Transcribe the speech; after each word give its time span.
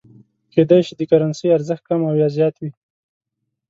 کېدای 0.53 0.81
شي 0.87 0.93
د 0.97 1.01
کرنسۍ 1.11 1.47
ارزښت 1.57 1.83
کم 1.89 1.99
او 2.09 2.13
یا 2.21 2.27
زیات 2.35 2.55
وي. 2.59 2.71